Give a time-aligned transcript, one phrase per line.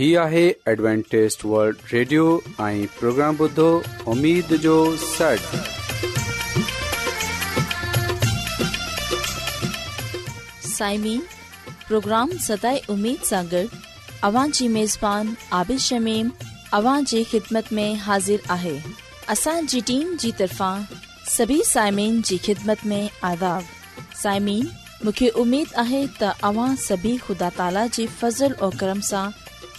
[0.00, 2.24] ہی آہے Adventist World Radio
[2.66, 3.66] ائی programme بدھو
[4.12, 5.54] امید جو سٹ
[10.66, 11.20] سائمین
[11.88, 13.64] پروگرام سدائے امید سانگر
[14.28, 16.28] اوان جی میزبان عابد شمیم
[16.78, 18.76] اوان جی خدمت میں حاضر آہے
[19.34, 20.76] اساں جی ٹیم جی طرفاں
[21.36, 24.66] سبھی سائمین جی خدمت میں آداب سائمین
[25.06, 29.30] مکھے امید آہے تہ اواں سبھی خدا تعالی جی فضل او کرم سان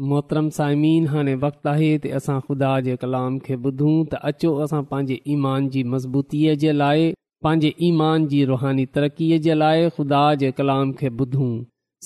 [0.00, 4.82] मोहतरम साइमीन हाणे वक़्तु आहे त असां ख़ुदा जे कलाम खे ॿुधूं त अचो असां
[4.94, 7.04] पंहिंजे ईमान जी मज़बूतीअ जे लाइ
[7.46, 11.52] पंहिंजे ईमान जी रुहानी तरक़ीअ जे लाइ खुदा जे कलाम खे ॿुधूं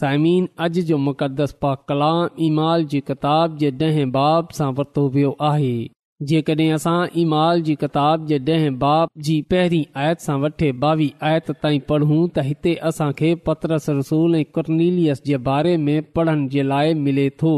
[0.00, 5.32] साइमिन अॼु जो मुक़दस पा कलाम ईमाल जी किताब जे ॾहें बाब सां वरितो वियो
[5.53, 5.72] आहे
[6.31, 11.50] जेकड॒हिं असां ईमाल जी किताब जे ॾहें बाब जी पहिरीं आयत सां वठी ॿावीह आयत
[11.65, 16.94] ताईं पढ़ूं त हिते असांखे पत्रस रसूल ऐं कुर्नीलियस जे बारे में पढ़ण जे लाइ
[17.09, 17.56] मिले थो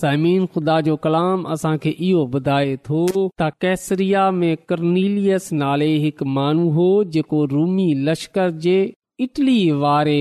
[0.00, 6.70] साइमी ख़ुदा जो कलाम असांखे इहो ॿुधाए थो त कैसरियानीलियस नाले हिकु माण्हू
[7.32, 8.76] हो रूमी लश्कर जे
[9.26, 10.16] इटली वारे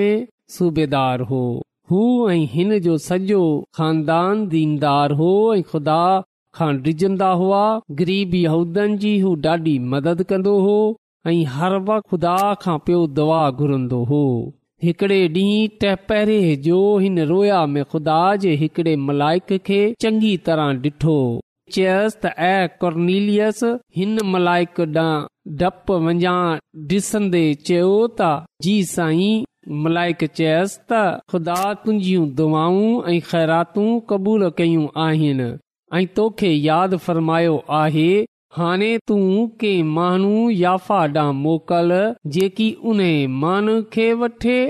[0.00, 0.24] में
[0.56, 1.42] सूबेदार हो
[1.92, 2.00] हू
[2.32, 3.38] ऐं हिन जो सॼो
[3.80, 5.28] खानदान दीनदार हो
[5.58, 5.98] ऐं खुदा
[6.58, 7.62] खां डिझंदा हुआ
[8.02, 10.74] ग़रीब हूदनि जी हू ॾाढी मदद कंदो हो
[11.34, 12.34] ऐं हर वक़्तु ख़ुदा
[12.66, 14.20] खां पियो दुआ घुरंदो हो
[14.84, 21.14] हिकिड़े ॾींहुं टेपेरे जो हिन रोया में ख़ुदा जे हिकिड़े मलाइक खे चङी तरह ॾिठो
[21.74, 23.60] चयुसि त ऐं कुर्नीलियस
[23.98, 26.34] हिन मलाइक ॾांहुं डपु वञा
[26.94, 28.32] ॾिसंदे चयो त
[28.66, 29.44] जी साईं
[29.84, 31.02] मलाइक चयसि त
[31.34, 35.48] ख़ुदा तुंहिंजियूं दुआऊं ऐं ख़ैरातूं क़बूलु कयूं आहिनि
[36.00, 37.56] ऐं तोखे यादि फ़रमायो
[38.56, 41.92] हाणे तूं कंहिं माण्हू याफा ॾांहुं मोकल
[42.32, 42.98] जेकी उन
[43.40, 44.08] मान खे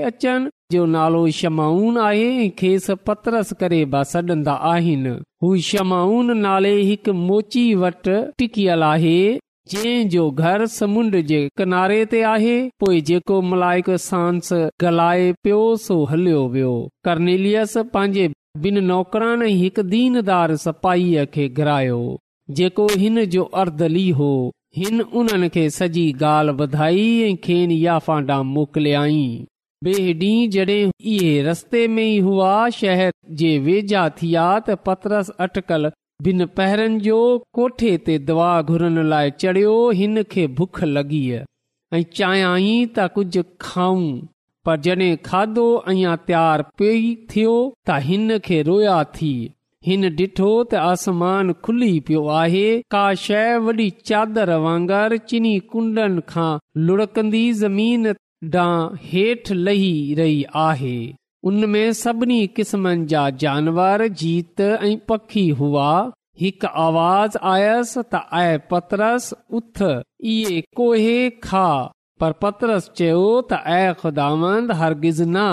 [0.05, 5.09] अचनि जो नालो शमाउन आहे सॾंदा आहिनि
[5.43, 9.17] हू शमाउन नाले हिकु मोची वटि टिकियल आहे
[9.73, 14.49] जंहिं जो घरु समुंड जे किनारे ते आहे पोइ जेको मलाइक सांस
[14.81, 16.73] गलाए पियो सो हलियो वियो
[17.05, 18.27] कर्नीलियस पंहिंजे
[18.65, 22.01] ॿिनि नौकरान हिकु दीनदार सपाहीअ खे घुरायो
[22.57, 24.29] जेको हिन जो अर्धली हो
[24.77, 29.23] हिन उन्हनि खे सॼी ॻाल्हि ॿधाई ऐं खेनि या फांडां मोकिलियई
[29.87, 32.51] बे डीं॒ जॾहिं इहे रस्ते में ई हुआ
[32.81, 33.11] शहर
[33.41, 35.89] जे वेझा थिया त पतरस अटकल
[36.27, 37.17] बिन पैरनि जो
[37.59, 44.05] कोठे ते दवा घुरण लाइ चढ़ियो हिन खे भुख लॻी ऐं चाहियांई त कुझु खाऊं
[44.67, 47.55] पर जड॒हिं खाधो अञा तयारु पई थियो
[47.89, 49.33] त हिन खे रोया थी
[49.85, 56.51] हिन ॾिठो त आसमान खुली पियो आहे का शइ वॾी चादर वांगर चिनी कुंडनि खां
[56.89, 58.11] लुड़कंदी ज़मीन
[58.53, 59.89] ॾांहुं हेठि लही
[60.19, 60.37] रही
[60.67, 60.95] आहे
[61.51, 65.89] उन में सभिनी क़िस्मनि जा जानवर जीत ऐं पखी हुआ
[66.43, 69.85] हिकु आवाज़ आयसि त आए पतरस उथ
[70.33, 71.15] इहे कोहे
[71.47, 71.67] खा
[72.23, 75.45] पर पतरस चयो त ऐं हरगिज़ न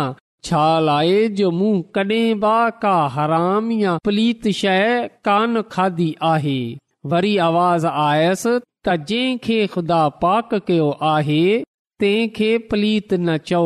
[0.45, 0.61] छा
[0.97, 6.59] आहे जो मूं कॾहिं बि का हराम या प्लीत शइ कान खाधी आहे
[7.15, 8.55] वरी आवाज़ आयसि
[8.89, 11.43] त जंहिंखे ख़ुदा पाक कयो आहे
[12.03, 12.59] तंहिं खे
[13.13, 13.65] न चओ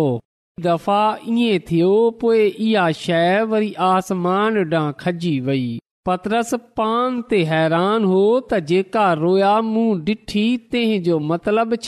[0.67, 1.03] दफ़ा
[1.37, 1.93] ईअं थियो
[2.25, 5.65] पोइ इहा शइ वरी आसमान ॾांहुं खजी वई
[6.09, 11.19] पतरस पान ते हैरान हो त जेका रोया मूं डिठी तंहिं जो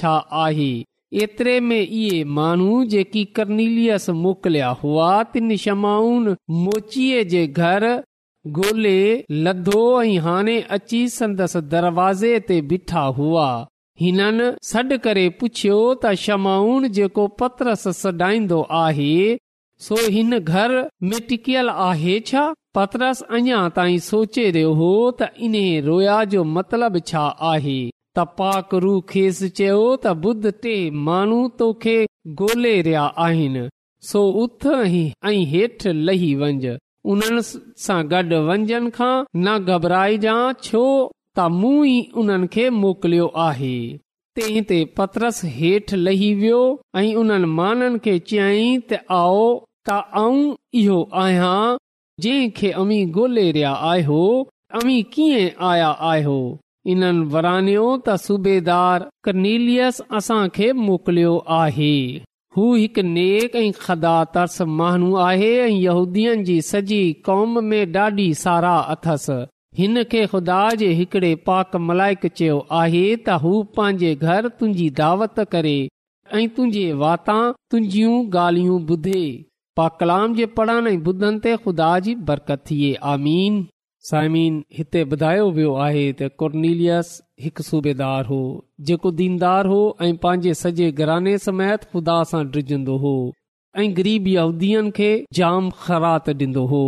[0.01, 0.15] छा
[0.47, 0.73] आहे
[1.15, 7.87] एतिरे में इहे माण्हू जेकी कर्नीलियस मोकिलिया हुआ तिन समाउन मोचीअ जे घर
[8.57, 13.47] गोल्हे लधो ऐं हाणे अची संदसि दरवाज़े ते बीठा हुआ
[14.01, 19.15] हिननि सॾु करे पुछियो त शमाउन जेको पत्रस सॾाईंदो आहे
[19.87, 20.83] सो हिन घरु
[21.13, 22.45] मेटिकियल आहे छा
[22.79, 24.89] पत्रस अञा ताईं सोचे रहियो हो
[25.21, 27.79] त इन्हे रोया जो मतिलब छा आहे
[28.17, 30.75] त पाकरू खेसि चयो त ॿुध टे
[31.09, 31.97] माण्हू तोखे
[32.43, 33.65] ॻोल्हे रहिया आहिनि
[34.11, 36.73] सो उथ ऐं हेठि लही वंञि
[37.15, 37.43] उन्हनि
[37.87, 39.11] सां गॾु वंझंदा
[39.47, 40.85] न घबराइ जांइ छो
[41.39, 43.75] त मूं ई उन्हनि खे मोकिलियो आहे
[44.39, 46.63] तंहिं ते पतरस हेठि लही वियो
[47.03, 49.47] ऐं उन्हनि माननि खे चयई त आओ
[49.87, 50.43] त आऊं
[50.85, 51.57] इहो आहियां
[52.25, 54.23] जंहिं खे अमी ॻोल्हे रहिया आहियो
[54.81, 56.37] अमी कीअं आया आहियो
[56.95, 60.01] इन्हनि वरानियो त सूबेदार कनीलियस
[60.59, 61.89] खे मोकिलियो आहे
[62.59, 67.01] हू हिकु नेक ऐं ख़दा तर्स माण्हू आहे ऐं सॼी
[67.31, 69.39] कौम में ॾाढी साराह अथसि
[69.81, 75.43] हिन खे खुदा जे हिकड़े पाक मलाइक चयो आहे त हू पंहिंजे घरु तुंहिंजी दावत
[75.57, 75.77] करे
[76.33, 77.39] ऐं तुंहिंजे वाता
[77.75, 79.21] तुहिंजियूं गाल्हियूं ॿुधे
[79.81, 83.65] पाकलाम जे पढ़ण ऐं ॿुधनि ते ख़ुदा जी बरकत थिए आमीन
[84.09, 87.09] सायमीन हिते ॿुधायो वियो आहे त कुर्नीलियस
[87.45, 88.37] हिकु सूबेदार हो
[88.91, 93.15] जेको दीनदार हो ऐं पंहिंजे सॼे घराने समेत खुदा सां डिजंदो हो
[93.79, 95.09] ऐं ग़रीब यहूदीअ खे
[95.39, 96.83] जाम ख़रात ॾींदो हो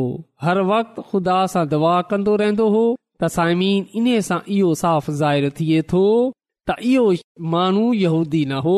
[0.47, 5.51] हर वक़्तु खुदा सां दवा कंदो रहंदो हो त साइमीन इन्हे सां इहो साफ़ ज़ाहिर
[5.63, 7.09] थिए थो त इहो
[7.57, 8.77] माण्हू यहूदी न हो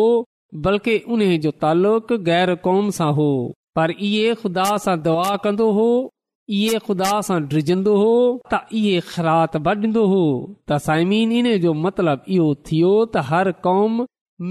[0.69, 3.29] बल्कि उन जो तालुक़ गैर कौम सां हो
[3.81, 5.91] पर इहे खुदा सां दवा कंदो हो
[6.59, 8.13] इहे खुदा सां ड्रिॼंदो हो
[8.53, 10.23] त इहे ख़रात ॾींदो हो
[10.69, 14.01] त साइमीन इन जो मतिलबु इहो थियो त हर कौम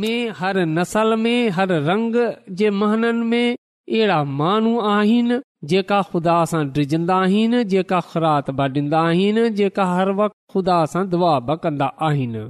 [0.03, 2.15] में हर नसल में हर रंग
[2.61, 5.39] जे महननि में अहिड़ा माण्हू आहिनि
[5.73, 11.33] जेका खुदा सां ड्रिजंदा आहिनि जेका ख़ुरात ॾींदा आहिनि जेका हर वक़्त ख़ुदा सां दुआ
[11.39, 12.45] ब कंदा आहिनि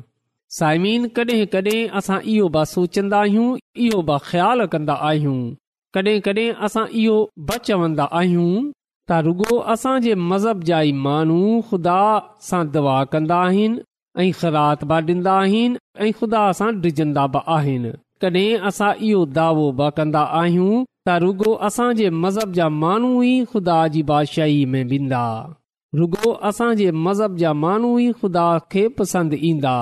[0.59, 3.49] साइमीन कॾहिं कॾहिं असां इहो बि सोचंदा आहियूं
[3.87, 5.39] इहो बि ख़्यालु कन्दा आहियूं
[5.99, 7.15] कॾहिं कॾहिं असां इहो
[7.49, 8.53] ब चवंदा आहियूं
[9.09, 11.37] त रुगो असां जे मज़हब जा ई माण्हू
[11.69, 11.99] खुदा
[12.47, 13.79] सां दवा कंदा आहिनि
[14.23, 17.91] ऐं ख़रात बि ॾींदा आहिनि ऐं ख़ुदा सां डिॼंदा बि आहिनि
[18.25, 20.75] कॾहिं असां इहो दावो बि कंदा आहियूं
[21.05, 25.23] त रुगो असां जे मज़हब जा माण्हू ई ख़ुदा जी बादशाही में वेंदा
[26.01, 29.77] रुगो असां जे मज़हब जा माण्हू ई ख़ुदा खे पसंदि ईंदा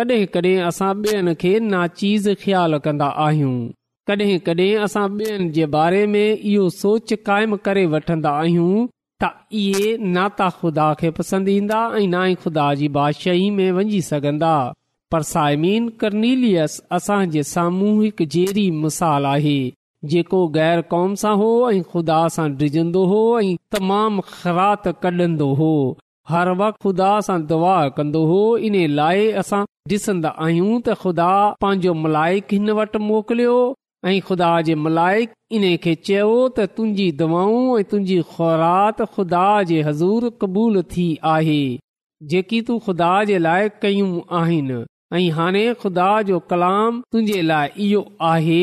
[0.00, 3.56] कॾहिं कॾहिं असां ॿियनि खे नाचीज़ ख़्यालु कंदा आहियूं
[4.08, 5.06] कडहिंड॒हिं असां
[5.56, 8.74] जे बारे में इहो सोच क़ाइमु करे वठन्दा आहियूं
[9.22, 9.28] त
[9.62, 14.52] इहे न त ख़ुदा खे पसंदि ईंदा ऐं ना ख़ुदा जी बादशाही में वञी सघंदा
[15.14, 19.56] पर साइम कर्नीलियस असांजे सामूहिकी मिसाल आहे
[20.14, 25.70] जेको गैर कौम सां हो ऐं खुदा सां डिजंदो हो ऐं तमामु ख़रात कड॒ंदो हो
[26.32, 29.60] हर वक़्तु ख़ुदा सां दुआ कंदो हो इन लाइ असां
[29.92, 31.28] डि॒सन्दा आहियूं त ख़ुदा
[31.66, 33.58] पंहिंजो मलाइक हिन वटि मोकिलियो
[34.06, 39.80] ऐं ख़ुदा जे मलाइक इन खे चयो त तुंहिंजी दवाऊं ऐं तुंहिंजी खुराक खुदा जे
[39.88, 41.56] हज़ूर क़बूल थी आहे
[42.34, 44.10] जेकी तूं ख़ुदा जे लाइ कयूं
[44.42, 44.78] आहिनि
[45.18, 48.62] ऐं हाणे खुदा जो कलाम तुंहिंजे लाइ इहो आहे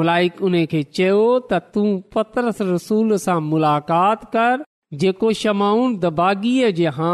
[0.00, 1.18] मलाइक उन खे चयो
[1.50, 1.86] त तूं
[2.16, 4.66] पतरस रसूल सां मुलाक़ात कर
[5.04, 7.12] जेको शमाउन दबागीअ जे हा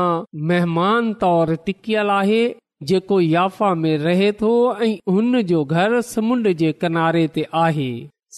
[0.52, 2.42] मेहमान तौर टिकियल आहे
[2.88, 4.50] जेको याफ़ा में रहे थो
[4.82, 7.88] ऐं हुन जो घरु समुंड जे किनारे ते आहे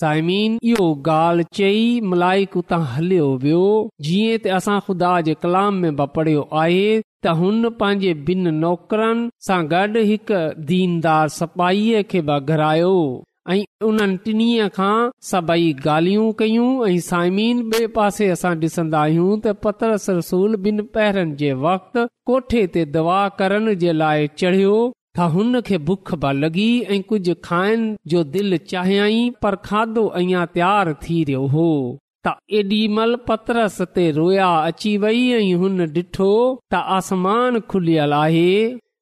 [0.00, 3.64] साइमीन इहो ॻाल्हि चई मलाइक उतां हलियो वियो
[4.06, 9.28] जीअं त असां ख़ुदा जे कलाम में बि पढ़ियो आहे त हुन पंहिंजे ॿिनि नौकरनि
[9.50, 10.40] सां गॾु हिकु
[10.72, 12.88] दीनदार सपाहीअ खे बि घुरायो
[13.86, 17.58] उन टिनीअ खां सभई ॻाल्हियूं कयूं ऐं साइमीन
[17.92, 24.76] ॾिसंदा आहियूं त पतरस रसूल ॿिन पहिरनि जे वक़्त ते दवा करण जे लाइ चढ़ियो
[25.16, 27.82] त हुन खे भुख प लॻी ऐं कुझु खाइण
[28.14, 31.66] जो दिलि चाहियई पर खाधो अञा तयार थी रहियो हो
[32.26, 38.48] त पतरस ते रोया अची वेई ऐं हुन त आसमान खुलियल आहे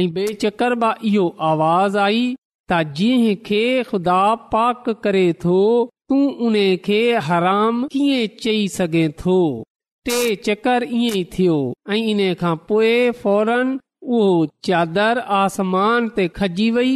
[0.00, 2.22] ऐं बे चकर मां इहो आवाज़ आई
[2.70, 3.44] त
[3.88, 4.22] ख़ुदा
[4.54, 5.58] पाक करे थो
[6.12, 6.96] तूं उन खे
[7.26, 9.36] हराम कीअं चई सघे थो
[10.08, 10.16] टे
[10.48, 11.58] चकर इएं थियो
[11.92, 14.34] ऐं इन खां पोए फौरन उहो
[14.68, 16.92] चादर आसमान ते खजी वेई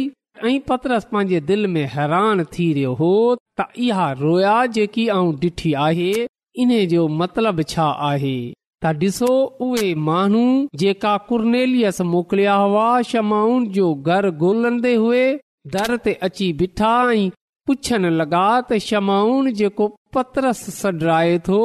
[0.49, 3.13] ऐं पत्रस पंहिंजे दिलि में हैरान थी रहियो हो
[3.59, 5.33] त इहा रोया जेकी आऊं
[5.89, 6.11] आहे
[6.65, 8.37] इन जो मतलबु छा आहे
[8.83, 9.29] त डि॒सो
[9.65, 10.41] उहे माण्हू
[10.81, 11.71] जेका कुर्नेल
[12.11, 15.23] मोकिलिया हुआ शमाउन जो घर ॻोल्हंदे हुए
[15.73, 17.29] दर ते अची बीठा ऐं
[17.67, 21.59] पुछण लॻा त समाउन जेको पतरस सड्राए थो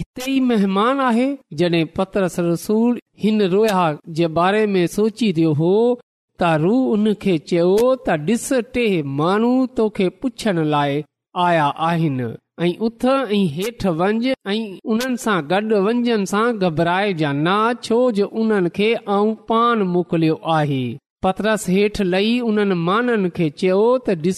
[0.00, 1.28] इते ई महिमान आहे
[1.62, 3.86] जडे॒ पतरस रसूल हिन रोया
[4.20, 8.86] जे बारे में सोची वियो हो त रू हुन खे चयो त ॾिस टे
[9.22, 11.02] माण्हू तोखे पुछण लाइ
[11.46, 12.30] आया आहिनि
[12.64, 14.24] ऐं उथ ऐं हेठि वंज
[14.54, 14.60] ऐं
[14.94, 17.54] उन सां गॾु वंजन सां घबराए न
[17.86, 20.80] छो जो उन खे आऊं पान मोकिलियो आहे
[21.26, 24.34] पतरस हेठि लही उन माननि खे चयो त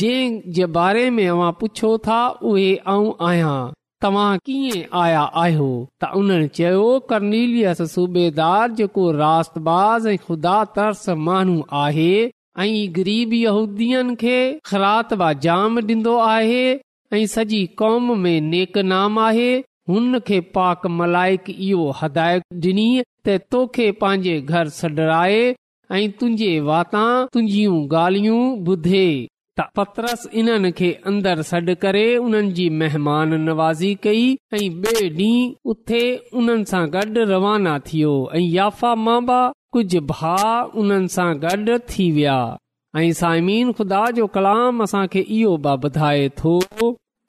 [0.00, 2.18] जंहिं जे बारे में अवां पुछो था
[2.52, 2.96] उहे ऐं
[3.30, 3.52] आहियां
[4.06, 5.68] तव्हां कीअं आया आहियो
[6.00, 13.92] त उन्हनि चयो कर्नीलियस सूबेदार जेको रास ऐं खुदा तर्स माण्हू आहे ऐं गरीबी यूदी
[14.72, 16.66] ख़रात डि॒न्दो आहे
[17.14, 19.52] ऐं सॼी कौम में नेकनाम आहे
[19.88, 22.84] हुन खे पाक मलाइक इहो हदायत डि॒नी
[23.28, 25.40] त तोखे पंहिंजे घर सॾराए
[25.92, 29.06] ऐं तुंहिंजे वाता तुंहिंजियूं ॻाल्हियूं ॿुधे
[29.60, 34.24] त पतरस इन्हनि खे अंदरि सॾु करे उन्हनि जी महिमान नवाज़ी कई
[34.58, 34.62] ऐं
[34.94, 36.04] ॿिए ॾींहुं उथे
[36.42, 39.40] उन्हनि सां गॾु रवाना थियो ऐं याफा मां बा
[39.76, 40.36] कुझ भा
[40.84, 42.38] उन्हनि सां गॾु थी विया
[42.98, 46.54] ऐं सायमी ख़ुदा जो कलाम असांखे इहो बि ॿुधाए थो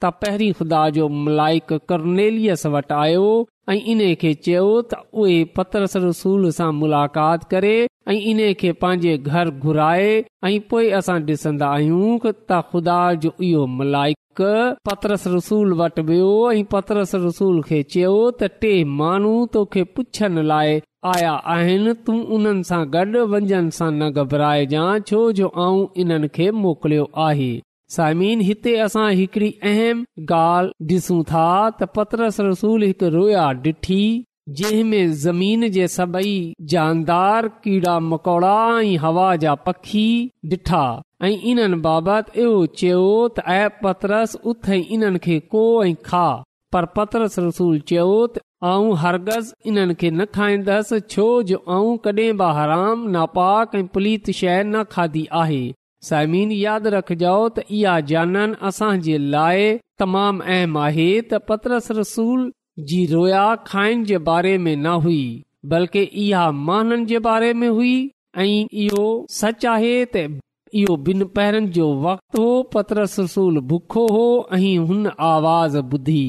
[0.02, 3.26] त पहिरीं खुदा जो मलाइक कर्नेलियस वटि आयो
[3.72, 4.62] अइ इन खे चयो
[4.92, 7.74] त उहे पतरस रसूल सां मुलाक़ात करे
[8.14, 10.08] ऐं इन खे पंहिंजे घर घुराए
[10.50, 14.46] ऐं पोइ असां ॾिसंदा आहियूं त ख़ुदा जो इहो मलाइक
[14.90, 20.80] पतरस रसूल वटि वियो ऐं पतरस रसूल खे चयो त टे माण्हू तोखे पुछनि लाइ
[21.08, 23.22] आया आहिनि तूं उन्हनि सां गॾु
[23.78, 27.46] सां न घबराए जांइ छो जो आहे
[27.94, 30.02] साइमी हिते हिकड़ी अहम
[31.96, 34.02] पतरस रसूल हिकु रोया डि॒ठी
[34.58, 36.36] जंहिं में ज़मीन जे सभई
[36.74, 40.06] जानदार कीड़ा मकोड़ा ऐं हवा जा पखी
[40.52, 40.82] डि॒ठा
[41.24, 43.02] ऐं इन्हनि बाबति इहो चयो
[43.38, 46.26] त पतरस उथनि खे को ऐं खा
[46.74, 52.32] पर पतरस रसूल चयो त आऊं हरगज़ इन्हनि खे न खाईंदसि छो जो आऊं कॾहिं
[52.40, 55.60] बि हराम नापाक ऐं पुलीत शइ न खाधी आहे
[56.08, 59.70] साइमिन यादि रखजो त इहा जाननि असांजे लाइ
[60.02, 62.42] तमामु अहम आहे त पतरस रसूल
[62.92, 65.22] जी रोया खाइन जे बारे में न हुई
[65.74, 67.96] बल्कि इहा माननि जे बारे में हुई
[68.44, 68.48] ऐं
[68.84, 69.06] इहो
[69.38, 70.26] सच आहे त
[70.82, 74.26] इहो ॿिनि पहिरनि जो वक़्ति हो पतरस रसूल भुखो हो
[74.62, 76.20] ऐं आवाज़ ॿुधी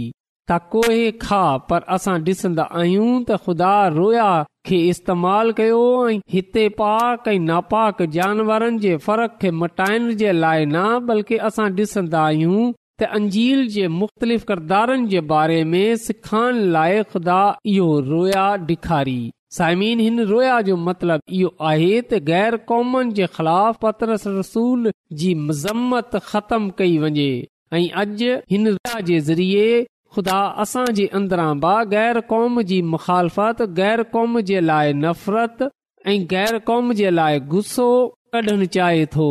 [0.49, 4.29] कोहे खा पर असांसंदा आहियूं त ख़ुदा रोया
[4.65, 10.65] खे इस्तेमाल कयो ऐं हिते पाक ऐं नापाक जानवरनि जे फ़र्क़ खे मटाइण जे लाइ
[10.65, 12.71] न बल्कि असां डिसंदा आहियूं
[13.01, 17.39] त अंजील जे मुख़्तलिफ़ किरदारनि जे बारे में सिखण लाइ खुदा
[17.75, 19.17] इहो रोया ॾेखारी
[19.59, 24.91] साइमिन हिन रोया जो मतिलब इहो आहे त गैर कौमनि जे ख़िलाफ़ पतरस रसूल
[25.23, 27.29] जी मज़म्मत ख़तम कई वञे
[27.79, 29.65] ऐं अॼ हिन रोया जे ज़रिए
[30.15, 35.61] ख़ुदा असां जे अंदरां बि गै़र क़ौम जी मुखालफ़त गैर कौम जे लाइ नफ़रत
[36.13, 37.85] ऐं गैर क़ौम जे लाइ गुस्सो
[38.35, 39.27] कढणु चाहे थो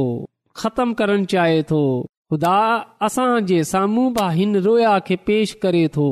[0.63, 1.81] ख़तमु करण चाहे थो
[2.33, 2.55] ख़ुदा
[3.09, 6.07] असां जे साम्हूं बि हिन रोया खे पेश करे थो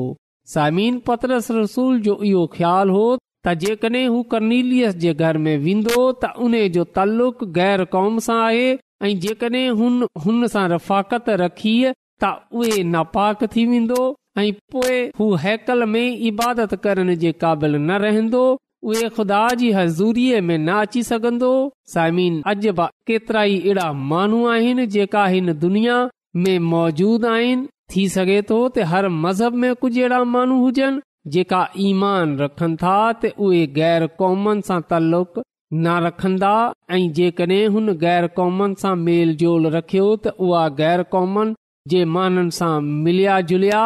[0.53, 5.97] सामिन पत्रस रसूल जो इहो ख़्यालु हो त जेकडे हू कर्नीलियस जे घर में वेंदो
[5.97, 10.39] त उन जो तल्लुक गैर क़ौम सां आहे ऐ जेकड॒हिं
[10.77, 14.01] रफ़ाकत रखी त उहे नापाक थी वेंदो
[14.41, 18.41] ऐ पोए हू हैकल में इबादत करण जे क़ाबिल न रहंदो
[18.89, 21.49] उहे खुदा जी हज़ूरीअ में न अची सघंदो
[21.93, 25.97] साइमीन अॼु बि केतिरा ई अहिड़ा माण्हू आहिनि जेका हिन दुनिया
[26.43, 31.01] में मौजूद आहिनि थी सघे थो त हर मज़हब में कुझु अहिड़ा माण्हू हुजनि
[31.35, 35.43] जेका ईमान रखनि था त उहे गैर क़ौमनि सां तल्लुक
[35.85, 36.53] न रखंदा
[36.99, 41.57] ऐं जेकॾहिं हुन ग़ैर क़ौमनि सां मेल जोल रखियो त उहा गैर क़ौमनि
[41.93, 42.73] जे माननि सां
[43.09, 43.83] मिलिया जुलिया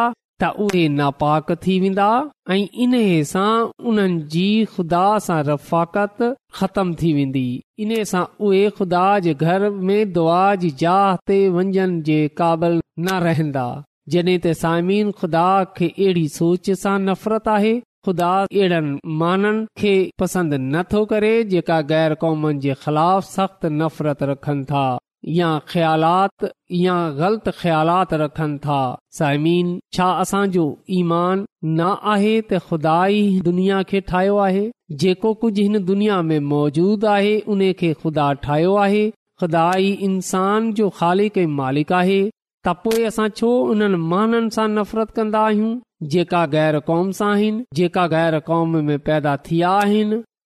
[0.64, 2.08] उहे नापाक थी वेंदा
[2.52, 2.94] ऐं इन
[3.32, 3.52] सां
[3.90, 6.22] उन्हनि जी ख़ुदा सां रफ़ाकत
[6.58, 7.44] ख़तम थी वेंदी
[7.84, 13.20] इन सां उहे ख़ुदा जे घर में दुआ जी जाह ते वञनि जे क़ाबिल न
[13.28, 13.66] रहंदा
[14.14, 15.48] जॾहिं त साइमीन ख़ुदा
[15.78, 17.74] खे अहिड़ी सोच सां नफ़रत आहे
[18.06, 24.64] ख़ुदा अहिड़नि माननि खे पसंदि नथो करे जेका गैर कॉमन जे ख़िलाफ़ सख़्त नफ़रत रखनि
[24.72, 24.84] था
[25.32, 26.44] या ख़्यालात
[26.80, 28.80] या ग़लति ख़्यालात रखनि था
[29.18, 30.64] साइमीन छा असांजो
[31.00, 31.44] ईमान
[31.76, 34.64] न आहे त खुदा ई दुनिया खे ठाहियो आहे
[35.02, 39.04] जेको कुझ हिन दुनिया में मौजूदु आहे उन खे खुदा ठाहियो आहे
[39.40, 42.20] खुदा ई جو जो ख़ालिक के मालिक आहे
[42.66, 45.72] त पोइ असां छो उन्हनि माननि सां नफ़रत कंदा आहियूं
[46.14, 49.72] जेका ग़ैर कौम सां आहिनि जेका गैर क़ौम में पैदा थिया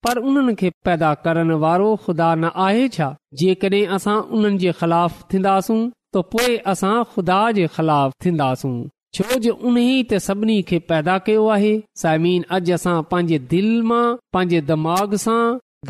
[0.07, 3.09] पर उन्हनि खे पैदा करण वारो ख़ुदा न आहे छा
[3.41, 5.81] जेकॾहिं असां उन्हनि जे ख़िलाफ़ थींदासूं
[6.17, 8.75] त पोइ असां ख़ुदा जे ख़िलाफ़ थींदासूं
[9.17, 11.73] छो जो उन्हनि सभिनी खे पैदा कयो आहे
[12.05, 14.05] साइमीन अॼु असां पंहिंजे दिलि मां
[14.37, 15.43] पंहिंजे दिमाग़ सां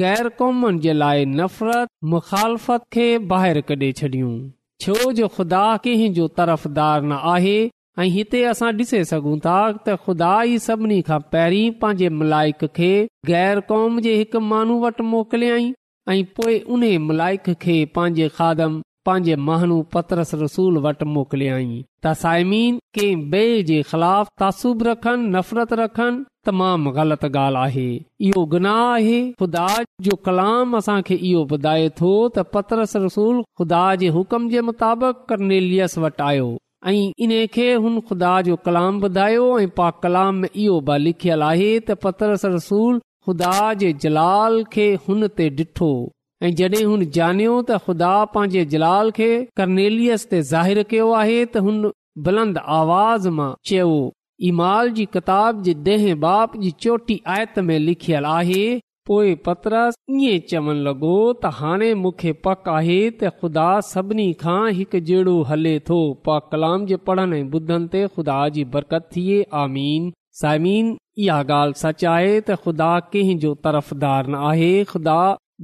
[0.03, 4.33] गैर क़ौमनि जे लाइ नफ़रत मुखालफ़त खे ॿाहिरि कढे छॾियूं
[4.87, 7.57] छो जो ख़ुदा कंहिंजो तरफ़दार न आहे
[8.02, 9.54] ऐं हिते असां ॾिसे सघूं था
[9.87, 12.90] त ख़ुदा ई सभिनी खां पहिरीं पंहिंजे मलाइक खे
[13.30, 15.64] गैर क़ौम जे हिकु महन वटि मोकिलियई
[16.12, 18.76] ऐं पोए उन्हे मलाइक खे पंहिंजे खादम
[19.08, 26.22] पंहिंजे महानू पतरस रसूल वटि मोकिलियई तसाइमीन कंहिं बे जे ख़िलाफ़ तासुब रखनि नफ़रत रखनि
[26.50, 27.88] तमामु ग़लति ॻाल्हि आहे
[28.30, 29.66] इहो गुनाह आहे ख़ुदा
[30.11, 36.00] जो कलाम असां खे इहो ॿुधाए थो त पतरस रसूल खुदा जे हुकम जे मुताबिक़
[36.06, 36.48] वटि आयो
[36.87, 41.45] ऐं इन्हीअ खे हुन ख़ुदा जो कलाम ॿुधायो ऐं पा कलाम में इहो बि लिखियलु
[41.45, 45.88] आहे त पतर रसूल खुदा जे जलाल खे हुन ते ॾिठो
[46.43, 51.64] ऐं जडे॒ हुन जनियो त ख़ुदा पंहिंजे जलाल खे कर्नेलियस ते ज़ाहिर कयो आहे त
[51.69, 51.83] हुन
[52.29, 53.91] बुलंद आवाज़ मां चयो
[54.53, 58.62] इमाल जी किताब जे देह बाप जी चोटी आयत में लिखियल आहे
[59.09, 65.01] पोएं पतरस इएं चवण लॻो त हाणे मूंखे पक आहे त ख़ुदा सभिनी खां हिकु
[65.11, 65.99] जहिड़ो हले थो
[66.55, 69.38] कलाम जे पढ़नि ऐं ॿुधनि ते ख़ुदा जी बरकत थिए
[70.42, 70.90] साइमीन
[71.25, 75.21] इहा ॻाल्हि सच आहे त ख़ुदा कंहिंजो तर्फ़दार न आहे ख़ुदा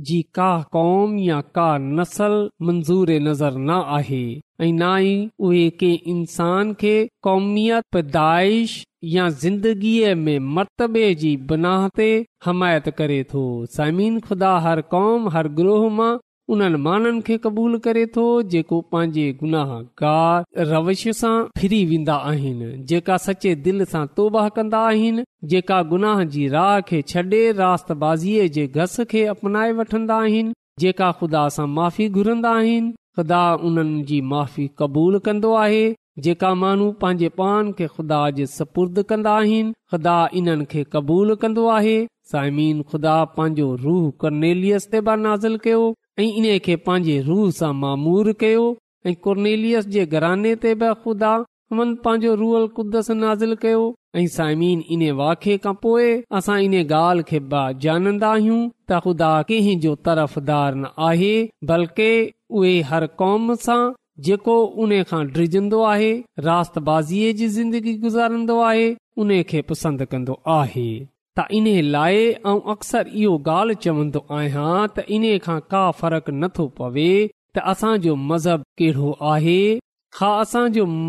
[0.06, 1.66] जी का क़ौम या का
[2.00, 2.32] नसल
[2.70, 4.22] मंज़ूर नज़र न आहे
[4.62, 5.14] ऐं न ई
[5.48, 6.94] उहे कंहिं इंसान खे
[7.28, 8.74] कौमियत पैदाइश
[9.12, 12.06] या ज़िंदगीअ में मरतबे जी बनाह ते
[12.44, 13.40] हमायत करे थो
[13.78, 16.12] समीन ख़ुदा हर क़ौम हर ग्रोह मां
[16.54, 22.70] उन्हनि माननि खे क़बूल करे थो जेको पंहिंजे गुनाह गार रवश सां फिरी वेंदा आहिनि
[22.92, 28.48] जेका सचे दिलि सां तौबाह कंदा आहिनि जेका गुनाह जी राह खे छॾे रात बाज़ीअ
[28.58, 34.20] जे घस खे अपनाए वठंदा आहिनि जेका ख़ुदा सां माफ़ी घुरंदा आहिनि ख़ुदा उन्हनि जी
[34.34, 35.82] माफ़ी क़बूल कन्दो आहे
[36.22, 41.66] जेका माण्हू पंहिंजे पान खे ख़ुदा जे सपुर्द कंदा आहिनि खुदा इन खे क़बूल कंदो
[41.76, 41.94] आहे
[42.32, 45.80] सायमिन ख़ुदा पंहिंजो रूह कर्नेलियस कुर्नेलाज़िल कयो
[46.24, 48.62] ऐं इन खे पंहिंजे रूह सां मामूर कयो
[49.06, 51.32] ऐं कुर्नेलियस जे घराने ते बि ख़ुदा
[51.72, 53.82] हुननि पंहिंजो रूअल कुदस नाज़िल कयो
[54.22, 56.08] ऐं साइमीन इन वाके खां पोइ
[56.40, 61.34] असां इन ॻाल्हि खे बि ॼाणंदा आहियूं त ख़ुदा कंहिं जो तरफ़दार न आहे
[61.72, 62.10] बल्कि
[62.62, 63.82] उहे हर क़ौम सां
[64.26, 66.10] जेको उन खां ड्रिजंदो आहे
[66.48, 68.84] रात बाज़ीअ जी ज़िंदगी गुज़ारंदो आहे
[69.24, 70.84] उन खे पसंदि कंदो आहे
[71.38, 72.18] त इन लाइ
[72.50, 78.14] ऐं अक्सर इहो ॻाल्हि चवंदो आहियां त इन्हे खां का फ़र्क नथो पवे त असांजो
[78.30, 79.58] मज़हब कहिड़ो आहे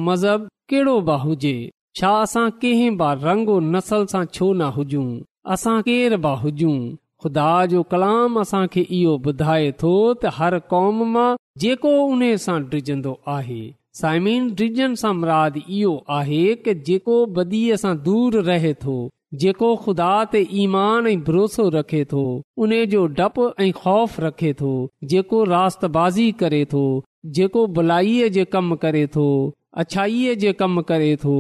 [0.10, 1.56] मज़हब कहिड़ो बि हुजे
[2.00, 5.08] छा असां कंहिं बि रंग नसल सां छो न हुजूं
[5.58, 6.76] असां केर बि हुजूं
[7.26, 11.28] ख़ुदा जो कलाम असांखे इहो ॿुधाए थो त हर कौम मां
[11.64, 13.58] जेको उन सां ड्रिजंदो आहे
[14.02, 18.98] साइमीन ड्रिजन सां मुराद इहो आहे की जेको बदीअ सां दूर रहे थो
[19.46, 22.26] जेको खुदा ते ईमान ऐं भरोसो रखे थो
[22.66, 24.76] उन्हे जो डपु ऐं ख़ौफ़ रखे थो
[25.16, 26.86] जेको रास्ताज़ी करे थो
[27.40, 29.28] जेको भलाईअ जे कमु करे थो
[29.86, 31.38] अछाईअ जे कमु करे थो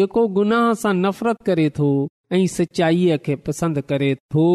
[0.00, 1.92] जेको गुनाह सां नफ़रत करे थो
[2.36, 4.46] ऐं सचाईअ खे पसंदि करे थो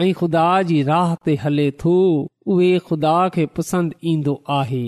[0.00, 1.96] ऐं खुदा जी राह ते हले थो
[2.52, 4.84] उहो ख़ुदा खे पसंदि ईंदो आहे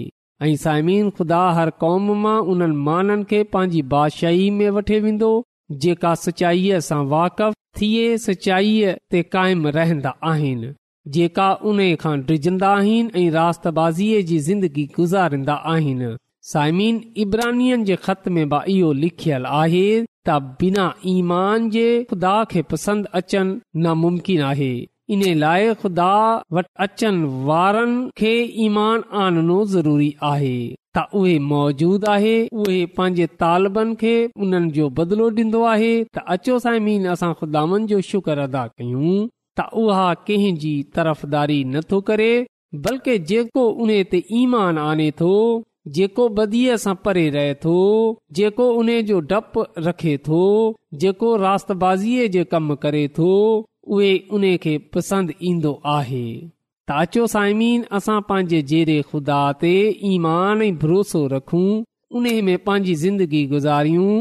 [0.47, 5.31] ऐं साइमीन खुदा हर क़ौम मां उन्हनि माननि खे पंहिंजी बादशाही में वठे वेंदो
[5.85, 10.73] जेका सचाईअ सां वाक़फ़ थिए सचाईअ ते काइम रहंदा आहिनि
[11.19, 12.17] जेका उन खां
[12.73, 16.17] आहिनि ऐं जी ज़िंदगी गुज़ारींदा आहिनि
[16.49, 19.87] साइमीन इब्रानियन जे ख़त में इहो लिखियलु आहे
[20.29, 24.73] त बिना ईमान जे ख़ुदा खे पसंदि अचनि नामुमकिन आहे
[25.17, 26.09] इन लाइ खुदा
[26.87, 28.33] अचनि वारनि खे
[28.67, 30.55] ईमान आनणो ज़रूरी आहे
[30.99, 34.13] त उहे मौजूद आहे उहे पंहिंजे तालबनि खे
[34.47, 39.17] उन्हनि जो बदिलो डि॒न्दो आहे त अचो साइमीन असां खुदानि जो शुक्र अदा कयूं
[39.59, 42.31] त उहा कंहिं जी तर्फ़दारी नथो करे
[42.87, 45.35] बल्के जेको उन ते ईमान आने थो
[45.97, 47.79] जेको बदीअ सां परे रहे थो
[48.39, 50.45] जेको उन जो डपु रखे थो
[51.05, 53.31] जेको रासबाज़ीअ जे कमु करे थो
[53.97, 59.73] उहे उन खे पसंदि ईंदो आहे त अचो साइमीन असां पंहिंजे जहिड़े खुदा ते
[60.13, 61.67] ईमान ऐं भरोसो रखूं
[62.21, 64.13] उन में पंहिंजी ज़िंदगी गुज़ारियूं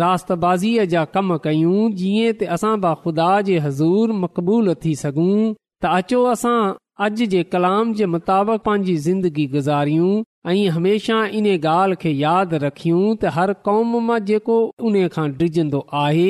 [0.00, 2.72] रास बाज़ीअ जा कम कयूं जीअं असां
[3.04, 5.32] ख़ुदा जे हज़ूर मक़बूल थी सघूं
[5.80, 6.58] त अचो असां
[7.06, 10.12] अॼु जे कलाम जे मुताबिक़ पंहिंजी ज़िंदगी गुज़ारियूं
[10.52, 14.56] ऐं हमेशा इन ॻाल्हि खे यादि रखियूं त हर क़ौम मां जेको
[14.88, 16.24] उन खां डिजंदो आहे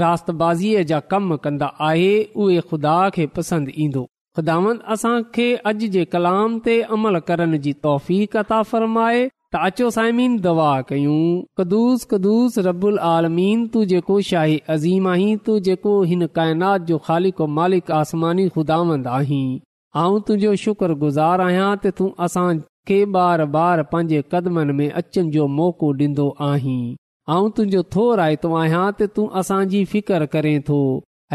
[0.00, 2.08] रातबाज़ीअ जा कम कन्दी आहे
[2.46, 4.02] उहे ख़ुदा खे पसंदि ईंदो
[4.40, 10.36] खुदांद असां खे अॼु जे कलाम ते अमल करण जी तोहफ़ी कताफ़रमाए त अचो साइमीन
[10.48, 11.20] दवा कयूं
[11.62, 17.34] कदुस कदुस रबुल आलमीन तू जेको शाही अज़ीम आहीं तू जेको हिन काइनात जो खाली
[17.62, 19.46] मालिक आसमानी खुदांद आहीं
[19.96, 22.48] आउं तुंहिंजो शुक्रगुज़ार आहियां त तूं असां
[22.88, 26.74] खे बार बार पंहिंजे कदमनि में अचनि जो मौक़ो डि॒न्दो आहीं
[27.36, 30.80] ऐं तुंहिंजो थो रायतो आहियां त तूं असांजी फिकर करें थो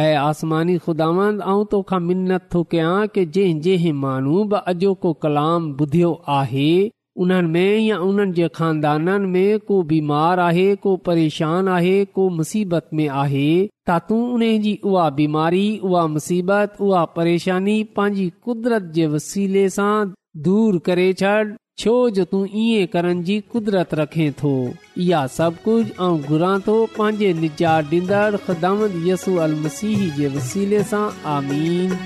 [0.04, 1.42] ऐं आसमानी खुदांद
[1.74, 6.70] तोखां मिनत थो कयां कि जंहिं जंहिं माण्हू बि अॼोको कलाम ॿुधियो आहे
[7.22, 12.90] उन्हनि में या उन्हनि जे खानदाननि में को बीमार आहे को परेशान आहे को मुसीबत
[12.94, 13.48] में आहे
[13.90, 20.06] त तूं उन जी उहा बीमारी उहा मुसीबत उहा परेशानी पंहिंजी कुदरत जे वसीले सां
[20.44, 21.42] दूर करे छॾ
[21.80, 24.50] छो जो तूं ईअं करण जी कुदरत रखे थो
[25.02, 31.98] इहा सभु कुझु ऐं घुरां थो पंहिंजे निजात ॾींदड़ मसीह जे वसीले सां आमीन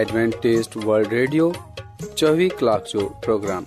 [0.10, 1.52] Adventist World Radio
[2.18, 3.66] चोवीह कलाक जो प्रोग्राम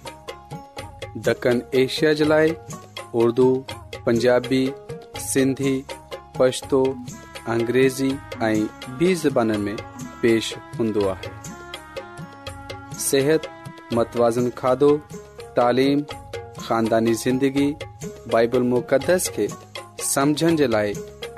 [1.27, 2.55] दखण एशिया जे लाइ
[3.23, 3.45] उर्दू
[4.07, 4.63] पंजाबी
[5.27, 5.75] सिंधी
[6.39, 6.83] पछतो
[7.55, 8.11] अंग्रेज़ी
[8.47, 8.67] ऐं
[8.99, 9.77] ॿी ज़बाननि में
[10.23, 11.31] पेश हूंदो आहे
[13.05, 13.47] सिहत
[13.99, 14.91] मतवाज़न खाधो
[15.59, 16.01] तालिम
[16.59, 17.71] ख़ानदानी ज़िंदगी
[18.33, 19.49] बाइबल मुक़दस खे
[20.15, 20.95] समझण जे लाइ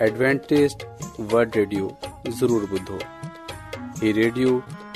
[0.08, 0.86] एडवेंटेस्ट
[1.34, 1.96] वल्ड रेडियो
[2.40, 4.62] ज़रूरु ॿुधो